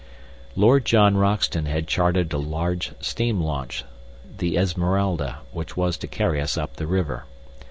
[0.55, 3.83] Lord John Roxton has chartered a large steam launch,
[4.39, 7.25] the Esmeralda, which was to carry us up the river.